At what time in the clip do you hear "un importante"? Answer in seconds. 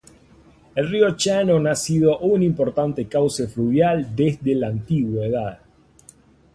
2.21-3.07